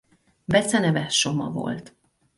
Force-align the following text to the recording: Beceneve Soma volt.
Beceneve 0.45 1.09
Soma 1.09 1.51
volt. 1.51 1.95